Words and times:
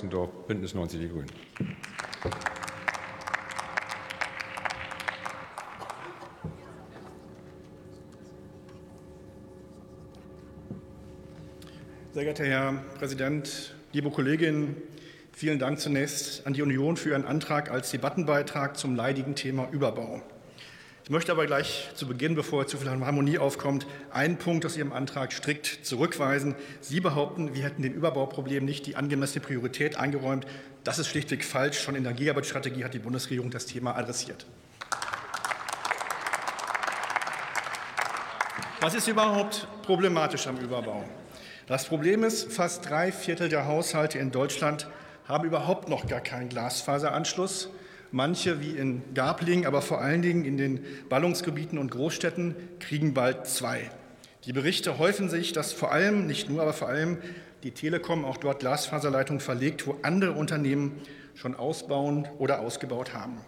Geisendorf, 0.00 0.30
Bündnis 0.46 0.72
90 0.72 0.98
Die 0.98 1.08
Grünen. 1.10 1.26
Sehr 12.14 12.24
geehrter 12.24 12.44
Herr 12.44 12.72
Präsident, 12.98 13.74
liebe 13.92 14.10
Kolleginnen, 14.10 14.76
vielen 15.32 15.58
Dank 15.58 15.78
zunächst 15.80 16.46
an 16.46 16.54
die 16.54 16.62
Union 16.62 16.96
für 16.96 17.10
Ihren 17.10 17.26
Antrag 17.26 17.70
als 17.70 17.90
Debattenbeitrag 17.90 18.78
zum 18.78 18.96
leidigen 18.96 19.34
Thema 19.34 19.68
Überbau. 19.70 20.22
Ich 21.10 21.12
möchte 21.12 21.32
aber 21.32 21.44
gleich 21.44 21.90
zu 21.96 22.06
Beginn, 22.06 22.36
bevor 22.36 22.68
zu 22.68 22.78
viel 22.78 22.88
Harmonie 22.88 23.36
aufkommt, 23.36 23.84
einen 24.12 24.36
Punkt 24.36 24.64
aus 24.64 24.76
Ihrem 24.76 24.92
Antrag 24.92 25.32
strikt 25.32 25.84
zurückweisen. 25.84 26.54
Sie 26.80 27.00
behaupten, 27.00 27.52
wir 27.52 27.64
hätten 27.64 27.82
den 27.82 27.94
Überbauproblemen 27.94 28.64
nicht 28.64 28.86
die 28.86 28.94
angemessene 28.94 29.44
Priorität 29.44 29.96
eingeräumt. 29.96 30.46
Das 30.84 31.00
ist 31.00 31.08
schlichtweg 31.08 31.44
falsch. 31.44 31.80
Schon 31.80 31.96
in 31.96 32.04
der 32.04 32.12
Gigabit-Strategie 32.12 32.84
hat 32.84 32.94
die 32.94 33.00
Bundesregierung 33.00 33.50
das 33.50 33.66
Thema 33.66 33.96
adressiert. 33.96 34.46
Was 38.80 38.94
ist 38.94 39.08
überhaupt 39.08 39.66
problematisch 39.82 40.46
am 40.46 40.58
Überbau? 40.58 41.02
Das 41.66 41.86
Problem 41.86 42.22
ist, 42.22 42.52
fast 42.52 42.88
drei 42.88 43.10
Viertel 43.10 43.48
der 43.48 43.66
Haushalte 43.66 44.20
in 44.20 44.30
Deutschland 44.30 44.86
haben 45.26 45.44
überhaupt 45.44 45.88
noch 45.88 46.06
gar 46.06 46.20
keinen 46.20 46.48
Glasfaseranschluss. 46.48 47.68
Manche, 48.12 48.60
wie 48.60 48.70
in 48.70 49.02
Garplingen, 49.14 49.66
aber 49.66 49.82
vor 49.82 50.00
allen 50.00 50.22
Dingen 50.22 50.44
in 50.44 50.56
den 50.56 50.80
Ballungsgebieten 51.08 51.78
und 51.78 51.90
Großstädten, 51.90 52.56
kriegen 52.80 53.14
bald 53.14 53.46
zwei. 53.46 53.90
Die 54.46 54.52
Berichte 54.52 54.98
häufen 54.98 55.28
sich, 55.28 55.52
dass 55.52 55.72
vor 55.72 55.92
allem, 55.92 56.26
nicht 56.26 56.48
nur, 56.48 56.62
aber 56.62 56.72
vor 56.72 56.88
allem 56.88 57.18
die 57.62 57.72
Telekom 57.72 58.24
auch 58.24 58.36
dort 58.36 58.60
Glasfaserleitungen 58.60 59.40
verlegt, 59.40 59.86
wo 59.86 59.96
andere 60.02 60.32
Unternehmen 60.32 61.00
schon 61.34 61.54
ausbauen 61.54 62.28
oder 62.38 62.60
ausgebaut 62.60 63.14
haben. 63.14 63.38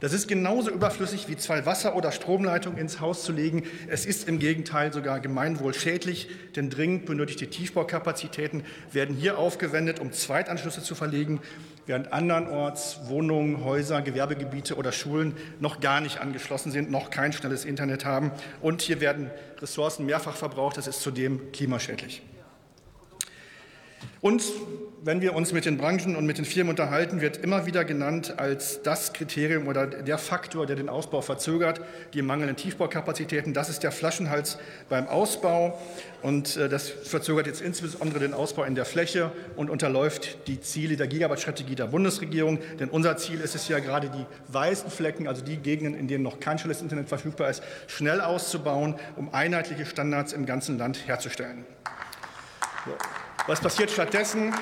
Das 0.00 0.12
ist 0.12 0.28
genauso 0.28 0.70
überflüssig 0.70 1.28
wie 1.28 1.36
zwei 1.36 1.66
Wasser- 1.66 1.96
oder 1.96 2.12
Stromleitungen 2.12 2.78
ins 2.78 3.00
Haus 3.00 3.24
zu 3.24 3.32
legen. 3.32 3.64
Es 3.88 4.06
ist 4.06 4.28
im 4.28 4.38
Gegenteil 4.38 4.92
sogar 4.92 5.18
gemeinwohlschädlich, 5.18 6.28
denn 6.54 6.70
dringend 6.70 7.06
benötigte 7.06 7.48
Tiefbaukapazitäten 7.48 8.62
werden 8.92 9.16
hier 9.16 9.38
aufgewendet, 9.38 9.98
um 9.98 10.12
Zweitanschlüsse 10.12 10.82
zu 10.82 10.94
verlegen, 10.94 11.40
während 11.86 12.12
andernorts 12.12 13.08
Wohnungen, 13.08 13.64
Häuser, 13.64 14.00
Gewerbegebiete 14.02 14.76
oder 14.76 14.92
Schulen 14.92 15.34
noch 15.58 15.80
gar 15.80 16.00
nicht 16.00 16.20
angeschlossen 16.20 16.70
sind, 16.70 16.92
noch 16.92 17.10
kein 17.10 17.32
schnelles 17.32 17.64
Internet 17.64 18.04
haben. 18.04 18.30
Und 18.60 18.82
hier 18.82 19.00
werden 19.00 19.30
Ressourcen 19.60 20.06
mehrfach 20.06 20.36
verbraucht. 20.36 20.76
Das 20.76 20.86
ist 20.86 21.00
zudem 21.02 21.50
klimaschädlich. 21.50 22.22
Und 24.20 24.42
wenn 25.02 25.20
wir 25.20 25.34
uns 25.34 25.52
mit 25.52 25.64
den 25.64 25.78
Branchen 25.78 26.16
und 26.16 26.26
mit 26.26 26.38
den 26.38 26.44
Firmen 26.44 26.70
unterhalten, 26.70 27.20
wird 27.20 27.36
immer 27.38 27.66
wieder 27.66 27.84
genannt 27.84 28.34
als 28.36 28.82
das 28.82 29.12
Kriterium 29.12 29.68
oder 29.68 29.86
der 29.86 30.18
Faktor, 30.18 30.66
der 30.66 30.74
den 30.74 30.88
Ausbau 30.88 31.20
verzögert, 31.20 31.80
die 32.14 32.22
mangelnden 32.22 32.56
Tiefbaukapazitäten. 32.56 33.54
Das 33.54 33.68
ist 33.68 33.84
der 33.84 33.92
Flaschenhals 33.92 34.58
beim 34.88 35.06
Ausbau. 35.06 35.78
Und 36.20 36.56
äh, 36.56 36.68
das 36.68 36.88
verzögert 36.88 37.46
jetzt 37.46 37.60
insbesondere 37.60 38.18
den 38.18 38.34
Ausbau 38.34 38.64
in 38.64 38.74
der 38.74 38.84
Fläche 38.84 39.30
und 39.54 39.70
unterläuft 39.70 40.48
die 40.48 40.60
Ziele 40.60 40.96
der 40.96 41.06
Gigabyte-Strategie 41.06 41.76
der 41.76 41.86
Bundesregierung. 41.86 42.58
Denn 42.80 42.88
unser 42.88 43.16
Ziel 43.16 43.40
ist 43.40 43.54
es 43.54 43.68
ja 43.68 43.78
gerade, 43.78 44.10
die 44.10 44.26
weißen 44.52 44.90
Flecken, 44.90 45.28
also 45.28 45.44
die 45.44 45.58
Gegenden, 45.58 45.94
in 45.94 46.08
denen 46.08 46.24
noch 46.24 46.40
kein 46.40 46.58
schnelles 46.58 46.82
Internet 46.82 47.08
verfügbar 47.08 47.50
ist, 47.50 47.62
schnell 47.86 48.20
auszubauen, 48.20 48.96
um 49.14 49.32
einheitliche 49.32 49.86
Standards 49.86 50.32
im 50.32 50.44
ganzen 50.44 50.76
Land 50.76 51.06
herzustellen. 51.06 51.64
Was 53.48 53.62
passiert 53.62 53.90
stattdessen? 53.90 54.54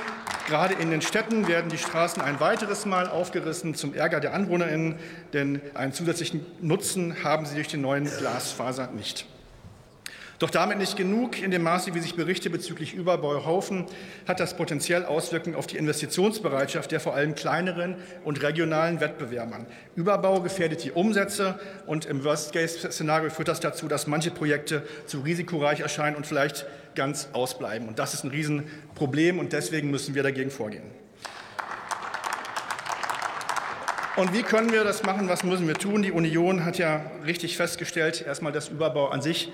Gerade 0.47 0.75
in 0.75 0.93
den 0.93 1.03
Städten 1.03 1.49
werden 1.49 1.69
die 1.69 1.77
Straßen 1.77 2.23
ein 2.23 2.39
weiteres 2.39 2.87
Mal 2.87 3.09
aufgerissen 3.09 3.75
zum 3.75 3.95
Ärger 3.95 4.21
der 4.21 4.33
AnwohnerInnen, 4.33 4.95
denn 5.33 5.61
einen 5.75 5.93
zusätzlichen 5.93 6.47
Nutzen 6.61 7.25
haben 7.25 7.47
sie 7.47 7.57
durch 7.57 7.67
den 7.67 7.81
neuen 7.81 8.05
Glasfaser 8.05 8.93
nicht. 8.93 9.27
Doch 10.39 10.51
damit 10.51 10.79
nicht 10.79 10.97
genug. 10.97 11.41
In 11.41 11.51
dem 11.51 11.63
Maße, 11.63 11.95
wie 11.95 12.01
sich 12.01 12.15
Berichte 12.15 12.51
bezüglich 12.51 12.93
Überbau 12.93 13.47
haufen, 13.47 13.87
hat 14.27 14.39
das 14.39 14.57
potenziell 14.57 15.05
Auswirkungen 15.07 15.57
auf 15.57 15.67
die 15.67 15.79
Investitionsbereitschaft 15.79 16.93
der 16.93 17.01
vor 17.01 17.15
allem 17.15 17.35
kleineren 17.35 17.97
und 18.23 18.43
regionalen 18.43 19.01
Wettbewerbern. 19.01 19.67
Überbau 19.95 20.43
gefährdet 20.43 20.85
die 20.85 20.93
Umsätze 20.93 21.59
und 21.87 22.05
im 22.05 22.23
Worst-Case-Szenario 22.23 23.31
führt 23.31 23.49
das 23.49 23.61
dazu, 23.61 23.89
dass 23.89 24.07
manche 24.07 24.31
Projekte 24.31 24.83
zu 25.07 25.21
risikoreich 25.21 25.81
erscheinen 25.81 26.17
und 26.17 26.27
vielleicht 26.27 26.67
ganz 26.95 27.29
ausbleiben. 27.33 27.89
Und 27.89 27.99
das 27.99 28.13
ist 28.13 28.25
ein 28.25 28.31
Riesenproblem 28.31 29.39
und 29.39 29.55
deswegen 29.55 29.91
müssen 29.91 30.15
wir 30.15 30.23
dagegen 30.23 30.51
vorgehen. 30.51 30.85
Und 34.17 34.33
wie 34.33 34.43
können 34.43 34.73
wir 34.73 34.83
das 34.83 35.03
machen? 35.03 35.29
Was 35.29 35.45
müssen 35.45 35.69
wir 35.69 35.75
tun? 35.75 36.03
Die 36.03 36.11
Union 36.11 36.65
hat 36.65 36.79
ja 36.79 37.11
richtig 37.27 37.59
festgestellt, 37.59 38.25
erstmal, 38.27 38.51
dass 38.51 38.69
Überbau 38.69 39.09
an 39.09 39.21
sich 39.21 39.53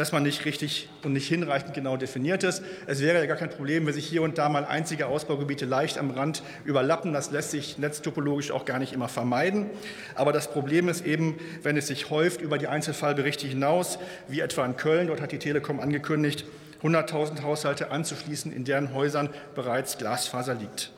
erstmal 0.00 0.22
nicht 0.22 0.44
richtig 0.44 0.88
und 1.04 1.12
nicht 1.12 1.28
hinreichend 1.28 1.74
genau 1.74 1.96
definiert 1.96 2.42
ist. 2.42 2.62
Es 2.86 3.00
wäre 3.00 3.18
ja 3.18 3.26
gar 3.26 3.36
kein 3.36 3.50
Problem, 3.50 3.86
wenn 3.86 3.94
sich 3.94 4.06
hier 4.06 4.22
und 4.22 4.38
da 4.38 4.48
mal 4.48 4.64
einzige 4.64 5.06
Ausbaugebiete 5.06 5.66
leicht 5.66 5.98
am 5.98 6.10
Rand 6.10 6.42
überlappen. 6.64 7.12
Das 7.12 7.30
lässt 7.30 7.52
sich 7.52 7.78
netztopologisch 7.78 8.50
auch 8.50 8.64
gar 8.64 8.78
nicht 8.78 8.92
immer 8.92 9.08
vermeiden. 9.08 9.70
Aber 10.16 10.32
das 10.32 10.50
Problem 10.50 10.88
ist 10.88 11.06
eben, 11.06 11.38
wenn 11.62 11.76
es 11.76 11.86
sich 11.86 12.10
häuft 12.10 12.40
über 12.40 12.58
die 12.58 12.66
Einzelfallberichte 12.66 13.46
hinaus, 13.46 13.98
wie 14.26 14.40
etwa 14.40 14.66
in 14.66 14.76
Köln, 14.76 15.06
dort 15.06 15.20
hat 15.20 15.30
die 15.30 15.38
Telekom 15.38 15.78
angekündigt, 15.78 16.44
100.000 16.82 17.42
Haushalte 17.42 17.90
anzuschließen, 17.90 18.52
in 18.52 18.64
deren 18.64 18.94
Häusern 18.94 19.28
bereits 19.54 19.98
Glasfaser 19.98 20.54
liegt. 20.54 20.92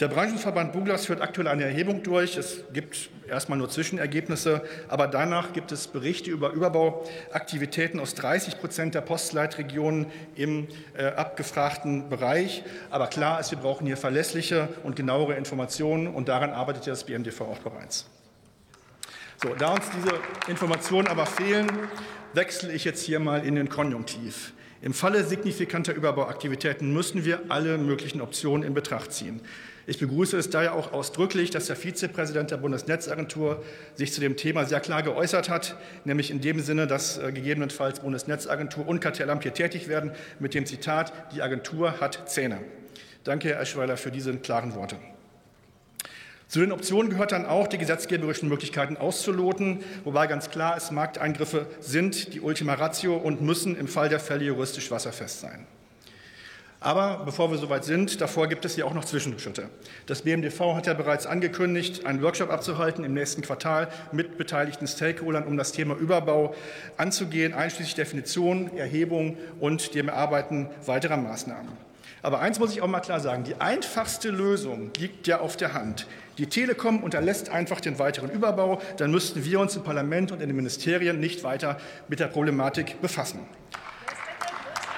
Der 0.00 0.06
Branchenverband 0.06 0.72
Buglas 0.72 1.06
führt 1.06 1.20
aktuell 1.20 1.48
eine 1.48 1.64
Erhebung 1.64 2.04
durch. 2.04 2.36
Es 2.36 2.62
gibt 2.72 3.10
erstmal 3.28 3.58
nur 3.58 3.68
Zwischenergebnisse, 3.68 4.62
aber 4.86 5.08
danach 5.08 5.52
gibt 5.52 5.72
es 5.72 5.88
Berichte 5.88 6.30
über 6.30 6.52
Überbauaktivitäten 6.52 7.98
aus 7.98 8.14
30 8.14 8.60
Prozent 8.60 8.94
der 8.94 9.00
Postleitregionen 9.00 10.06
im 10.36 10.68
äh, 10.96 11.06
abgefragten 11.06 12.08
Bereich. 12.08 12.62
Aber 12.90 13.08
klar 13.08 13.40
ist, 13.40 13.50
wir 13.50 13.58
brauchen 13.58 13.88
hier 13.88 13.96
verlässliche 13.96 14.68
und 14.84 14.94
genauere 14.94 15.34
Informationen 15.34 16.06
und 16.06 16.28
daran 16.28 16.50
arbeitet 16.50 16.86
ja 16.86 16.92
das 16.92 17.02
BMDV 17.02 17.40
auch 17.40 17.58
bereits. 17.58 18.06
So, 19.42 19.52
da 19.56 19.72
uns 19.72 19.90
diese 19.96 20.14
Informationen 20.48 21.08
aber 21.08 21.26
fehlen, 21.26 21.66
wechsle 22.34 22.72
ich 22.72 22.84
jetzt 22.84 23.02
hier 23.02 23.18
mal 23.18 23.44
in 23.44 23.56
den 23.56 23.68
Konjunktiv. 23.68 24.52
Im 24.80 24.94
Falle 24.94 25.24
signifikanter 25.24 25.92
Überbauaktivitäten 25.92 26.92
müssen 26.92 27.24
wir 27.24 27.40
alle 27.48 27.78
möglichen 27.78 28.20
Optionen 28.20 28.66
in 28.66 28.74
Betracht 28.74 29.12
ziehen. 29.12 29.40
Ich 29.88 29.98
begrüße 29.98 30.36
es 30.36 30.50
daher 30.50 30.74
auch 30.74 30.92
ausdrücklich, 30.92 31.50
dass 31.50 31.66
der 31.66 31.74
Vizepräsident 31.74 32.50
der 32.50 32.58
Bundesnetzagentur 32.58 33.64
sich 33.94 34.12
zu 34.12 34.20
dem 34.20 34.36
Thema 34.36 34.66
sehr 34.66 34.80
klar 34.80 35.02
geäußert 35.02 35.48
hat, 35.48 35.76
nämlich 36.04 36.30
in 36.30 36.40
dem 36.40 36.60
Sinne, 36.60 36.86
dass 36.86 37.18
äh, 37.18 37.32
gegebenenfalls 37.32 38.00
Bundesnetzagentur 38.00 38.86
und 38.86 39.00
Kartellamt 39.00 39.42
hier 39.44 39.54
tätig 39.54 39.88
werden, 39.88 40.12
mit 40.38 40.54
dem 40.54 40.66
Zitat, 40.66 41.12
die 41.34 41.42
Agentur 41.42 42.00
hat 42.00 42.28
Zähne. 42.28 42.60
Danke, 43.24 43.48
Herr 43.48 43.60
Eschweiler, 43.60 43.96
für 43.96 44.10
diese 44.10 44.36
klaren 44.36 44.74
Worte. 44.74 44.96
Zu 46.48 46.60
den 46.60 46.72
Optionen 46.72 47.10
gehört 47.10 47.32
dann 47.32 47.44
auch, 47.44 47.68
die 47.68 47.76
gesetzgeberischen 47.76 48.48
Möglichkeiten 48.48 48.96
auszuloten, 48.96 49.84
wobei 50.04 50.26
ganz 50.26 50.48
klar 50.48 50.78
ist, 50.78 50.90
Markteingriffe 50.92 51.66
sind 51.80 52.32
die 52.32 52.40
Ultima 52.40 52.72
Ratio 52.72 53.16
und 53.16 53.42
müssen 53.42 53.76
im 53.76 53.86
Fall 53.86 54.08
der 54.08 54.18
Fälle 54.18 54.46
juristisch 54.46 54.90
wasserfest 54.90 55.40
sein. 55.40 55.66
Aber 56.80 57.22
bevor 57.26 57.50
wir 57.50 57.58
soweit 57.58 57.84
sind, 57.84 58.20
davor 58.20 58.46
gibt 58.46 58.64
es 58.64 58.76
ja 58.76 58.86
auch 58.86 58.94
noch 58.94 59.04
Zwischenschritte. 59.04 59.68
Das 60.06 60.22
BMDV 60.22 60.74
hat 60.74 60.86
ja 60.86 60.94
bereits 60.94 61.26
angekündigt, 61.26 62.06
einen 62.06 62.22
Workshop 62.22 62.50
abzuhalten 62.50 63.04
im 63.04 63.12
nächsten 63.12 63.42
Quartal 63.42 63.88
mit 64.12 64.38
beteiligten 64.38 64.86
Stakeholdern, 64.86 65.44
um 65.44 65.58
das 65.58 65.72
Thema 65.72 65.96
Überbau 65.96 66.54
anzugehen, 66.96 67.52
einschließlich 67.52 67.96
Definition, 67.96 68.74
Erhebung 68.76 69.36
und 69.60 69.94
dem 69.94 70.08
Erarbeiten 70.08 70.70
weiterer 70.86 71.16
Maßnahmen. 71.18 71.87
Aber 72.22 72.40
eins 72.40 72.58
muss 72.58 72.72
ich 72.72 72.82
auch 72.82 72.88
mal 72.88 73.00
klar 73.00 73.20
sagen, 73.20 73.44
die 73.44 73.60
einfachste 73.60 74.30
Lösung 74.30 74.90
liegt 74.98 75.26
ja 75.26 75.40
auf 75.40 75.56
der 75.56 75.74
Hand. 75.74 76.06
Die 76.38 76.46
Telekom 76.46 77.02
unterlässt 77.02 77.50
einfach 77.50 77.80
den 77.80 77.98
weiteren 77.98 78.30
Überbau, 78.30 78.80
dann 78.96 79.10
müssten 79.10 79.44
wir 79.44 79.60
uns 79.60 79.76
im 79.76 79.82
Parlament 79.82 80.32
und 80.32 80.40
in 80.40 80.48
den 80.48 80.56
Ministerien 80.56 81.20
nicht 81.20 81.42
weiter 81.42 81.78
mit 82.08 82.20
der 82.20 82.26
Problematik 82.26 83.00
befassen. 83.00 83.40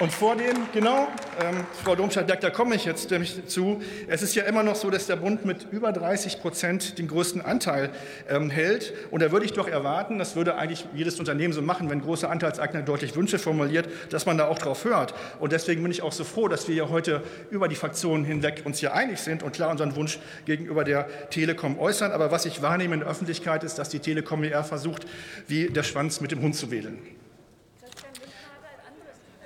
Und 0.00 0.14
vor 0.14 0.34
dem, 0.34 0.56
genau, 0.72 1.08
ähm, 1.38 1.66
Frau 1.84 1.94
Domscheit-Berg, 1.94 2.40
da 2.40 2.48
komme 2.48 2.74
ich 2.74 2.86
jetzt 2.86 3.10
nämlich 3.10 3.46
zu. 3.48 3.82
Es 4.08 4.22
ist 4.22 4.34
ja 4.34 4.44
immer 4.44 4.62
noch 4.62 4.74
so, 4.74 4.88
dass 4.88 5.06
der 5.06 5.16
Bund 5.16 5.44
mit 5.44 5.66
über 5.72 5.92
30 5.92 6.40
Prozent 6.40 6.98
den 6.98 7.06
größten 7.06 7.42
Anteil 7.42 7.90
ähm, 8.26 8.48
hält. 8.48 8.94
Und 9.10 9.20
da 9.20 9.30
würde 9.30 9.44
ich 9.44 9.52
doch 9.52 9.68
erwarten, 9.68 10.18
das 10.18 10.36
würde 10.36 10.56
eigentlich 10.56 10.86
jedes 10.94 11.18
Unternehmen 11.18 11.52
so 11.52 11.60
machen, 11.60 11.90
wenn 11.90 12.00
große 12.00 12.26
Anteilseigner 12.26 12.80
deutlich 12.80 13.14
Wünsche 13.14 13.38
formuliert, 13.38 13.90
dass 14.08 14.24
man 14.24 14.38
da 14.38 14.48
auch 14.48 14.58
drauf 14.58 14.86
hört. 14.86 15.12
Und 15.38 15.52
deswegen 15.52 15.82
bin 15.82 15.92
ich 15.92 16.00
auch 16.00 16.12
so 16.12 16.24
froh, 16.24 16.48
dass 16.48 16.66
wir 16.66 16.74
ja 16.74 16.88
heute 16.88 17.22
über 17.50 17.68
die 17.68 17.76
Fraktionen 17.76 18.24
hinweg 18.24 18.62
uns 18.64 18.78
hier 18.78 18.94
einig 18.94 19.18
sind 19.18 19.42
und 19.42 19.52
klar 19.52 19.68
unseren 19.68 19.96
Wunsch 19.96 20.18
gegenüber 20.46 20.82
der 20.82 21.28
Telekom 21.28 21.78
äußern. 21.78 22.10
Aber 22.10 22.30
was 22.30 22.46
ich 22.46 22.62
wahrnehme 22.62 22.94
in 22.94 23.00
der 23.00 23.10
Öffentlichkeit 23.10 23.64
ist, 23.64 23.78
dass 23.78 23.90
die 23.90 23.98
Telekom 23.98 24.44
eher 24.44 24.64
versucht, 24.64 25.06
wie 25.46 25.66
der 25.66 25.82
Schwanz 25.82 26.22
mit 26.22 26.30
dem 26.30 26.40
Hund 26.40 26.56
zu 26.56 26.70
wedeln. 26.70 27.19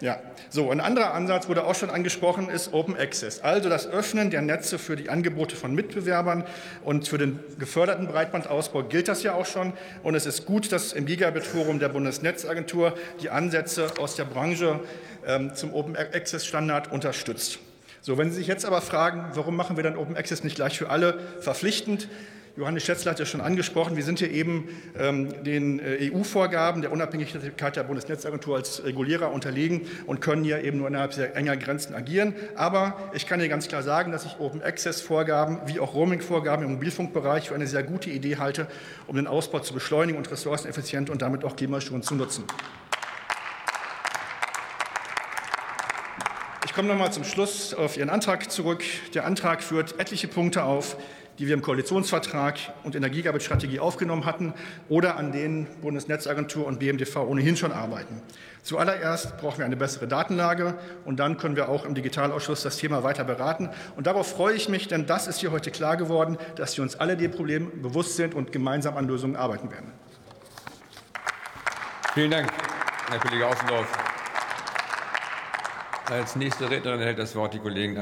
Ja, 0.00 0.20
so 0.50 0.70
ein 0.70 0.81
anderer 0.81 1.14
Ansatz 1.14 1.49
wurde 1.49 1.64
auch 1.64 1.76
schon 1.76 1.88
angesprochen, 1.88 2.49
ist 2.49 2.73
Open 2.73 2.96
Access, 2.96 3.41
also 3.41 3.69
das 3.69 3.87
Öffnen 3.87 4.31
der 4.31 4.43
Netze 4.43 4.79
für 4.79 4.96
die 4.96 5.08
Angebote 5.08 5.55
von 5.55 5.73
Mitbewerbern 5.73 6.44
und 6.82 7.06
für 7.06 7.17
den 7.17 7.38
geförderten 7.61 8.08
Breitbandausbau 8.08 8.82
gilt 8.82 9.06
das 9.06 9.23
ja 9.23 9.35
auch 9.35 9.46
schon 9.46 9.73
und 10.02 10.17
es 10.17 10.26
ist 10.26 10.46
gut, 10.46 10.73
dass 10.73 10.93
im 10.93 11.06
Gigabit 11.06 11.44
Forum 11.44 11.79
der 11.79 11.91
Bundesnetzagentur 11.91 12.94
die 13.23 13.31
Ansätze 13.31 13.87
aus 13.99 14.17
der 14.17 14.25
Branche 14.25 14.81
ähm, 15.26 15.55
zum 15.55 15.73
Open 15.73 15.96
Access 15.96 16.44
Standard 16.44 16.91
unterstützt. 16.91 17.61
So, 18.00 18.19
wenn 18.19 18.31
Sie 18.31 18.37
sich 18.37 18.49
jetzt 18.49 18.67
aber 18.67 18.82
fragen, 18.82 19.31
warum 19.35 19.55
machen 19.55 19.76
wir 19.76 19.85
dann 19.85 19.96
Open 19.96 20.17
Access 20.17 20.43
nicht 20.43 20.56
gleich 20.56 20.76
für 20.76 20.91
alle 20.91 21.19
verpflichtend? 21.41 22.08
Johannes 22.56 22.85
Schätzler 22.85 23.11
hat 23.11 23.19
ja 23.19 23.27
schon 23.27 23.41
angesprochen, 23.41 23.97
wir 23.97 24.05
sind 24.05 24.21
hier 24.21 24.31
eben 24.31 24.69
ähm, 24.97 25.43
den 25.43 25.81
äh, 25.81 26.12
EU-Vorgaben 26.12 26.83
der 26.83 26.93
Unabhängigkeit 26.93 27.75
der 27.75 27.83
Bundesnetzagentur 27.83 28.55
als 28.55 28.85
Regulierer 28.85 29.33
unterlegen 29.33 29.89
und 30.06 30.21
können 30.21 30.45
hier 30.45 30.62
eben 30.62 30.79
nur 30.79 30.87
innerhalb 30.87 31.15
sehr 31.15 31.35
enger 31.35 31.56
Grenzen 31.56 31.97
agieren. 31.97 32.33
Aber 32.55 33.11
ich 33.12 33.27
kann 33.27 33.41
hier 33.41 33.49
ganz 33.49 33.67
klar 33.67 33.83
sagen, 33.83 34.12
dass 34.12 34.25
ich 34.25 34.39
Open 34.39 34.62
Access-Vorgaben 34.62 35.62
wie 35.67 35.81
auch 35.81 35.95
Roaming-Vorgaben 35.95 36.65
im 36.65 36.75
Mobilfunkbereich 36.75 37.49
für 37.49 37.56
eine 37.56 37.67
sehr 37.67 37.83
gute 37.83 38.11
Idee 38.11 38.37
halte, 38.37 38.69
um 39.09 39.17
den 39.17 39.27
Ausbau 39.27 39.59
zu 39.59 39.75
beschleunigen 39.75 40.17
und 40.17 40.31
ressourceneffizient 40.31 41.11
und 41.11 41.23
damit 41.23 41.45
auch 41.45 41.56
klimaschonend 41.56 42.05
zu 42.05 42.15
nutzen. 42.15 42.45
Ich 46.65 46.73
komme 46.73 46.87
noch 46.87 46.99
mal 46.99 47.11
zum 47.11 47.25
Schluss 47.25 47.75
auf 47.75 47.97
Ihren 47.97 48.11
Antrag 48.11 48.51
zurück. 48.51 48.85
Der 49.15 49.27
Antrag 49.27 49.62
führt 49.62 49.99
etliche 49.99 50.29
Punkte 50.29 50.62
auf, 50.62 50.97
die 51.39 51.47
wir 51.47 51.55
im 51.55 51.63
Koalitionsvertrag 51.63 52.59
und 52.85 52.95
Gigabit-Strategie 53.11 53.81
aufgenommen 53.81 54.25
hatten 54.25 54.55
oder 54.89 55.17
an 55.17 55.33
denen 55.33 55.67
Bundesnetzagentur 55.81 56.67
und 56.67 56.79
BMDV 56.79 57.17
ohnehin 57.17 57.57
schon 57.57 57.73
arbeiten. 57.73 58.23
Zuallererst 58.63 59.37
brauchen 59.37 59.59
wir 59.59 59.67
eine 59.67 59.77
bessere 59.77 60.09
Datenlage 60.09 60.79
und 61.05 61.21
dann 61.21 61.37
können 61.37 61.57
wir 61.57 61.69
auch 61.69 61.85
im 61.85 61.95
Digitalausschuss 61.95 62.63
das 62.63 62.79
Thema 62.79 63.03
weiter 63.03 63.25
beraten. 63.25 63.69
Und 63.97 64.07
darauf 64.07 64.31
freue 64.31 64.55
ich 64.55 64.69
mich, 64.69 64.89
denn 64.89 65.07
das 65.07 65.27
ist 65.27 65.41
hier 65.41 65.53
heute 65.53 65.71
klar 65.71 65.97
geworden, 65.97 66.39
dass 66.57 66.77
wir 66.77 66.83
uns 66.83 66.97
alle 66.97 67.17
dem 67.17 67.31
Problem 67.31 67.83
bewusst 67.83 68.17
sind 68.17 68.35
und 68.35 68.53
gemeinsam 68.53 68.97
an 68.97 69.07
Lösungen 69.07 69.37
arbeiten 69.37 69.71
werden. 69.71 69.93
Vielen 72.15 72.31
Dank, 72.31 72.49
Herr 73.11 73.19
Kollege 73.19 73.47
Außendorf. 73.47 73.87
Als 76.07 76.37
nächste 76.37 76.71
Rednerin 76.71 77.01
erhält 77.01 77.19
das 77.19 77.35
Wort 77.35 77.55
die 77.55 77.59
Kollegin 77.59 77.95